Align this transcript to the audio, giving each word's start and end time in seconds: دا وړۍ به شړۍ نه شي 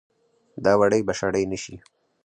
دا 0.63 0.73
وړۍ 0.79 1.01
به 1.07 1.13
شړۍ 1.19 1.43
نه 1.51 1.57
شي 1.63 1.75